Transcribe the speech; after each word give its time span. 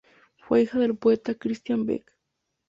Fue 0.39 0.63
hija 0.63 0.79
del 0.79 0.97
poeta 0.97 1.35
Christian 1.35 1.85
Beck. 1.85 2.17